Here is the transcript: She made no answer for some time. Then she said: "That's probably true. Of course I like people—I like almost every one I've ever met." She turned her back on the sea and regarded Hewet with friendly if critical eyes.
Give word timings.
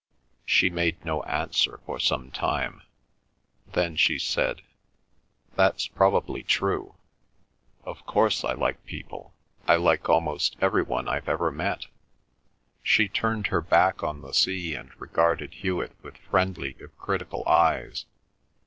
She 0.47 0.71
made 0.71 1.05
no 1.05 1.21
answer 1.25 1.79
for 1.85 1.99
some 1.99 2.31
time. 2.31 2.81
Then 3.73 3.95
she 3.95 4.17
said: 4.17 4.63
"That's 5.55 5.85
probably 5.85 6.41
true. 6.41 6.95
Of 7.83 8.03
course 8.07 8.43
I 8.43 8.53
like 8.53 8.83
people—I 8.87 9.75
like 9.75 10.09
almost 10.09 10.57
every 10.59 10.81
one 10.81 11.07
I've 11.07 11.29
ever 11.29 11.51
met." 11.51 11.85
She 12.81 13.07
turned 13.07 13.45
her 13.53 13.61
back 13.61 14.01
on 14.01 14.21
the 14.23 14.33
sea 14.33 14.73
and 14.73 14.89
regarded 14.99 15.53
Hewet 15.53 15.91
with 16.01 16.17
friendly 16.17 16.75
if 16.79 16.97
critical 16.97 17.47
eyes. 17.47 18.07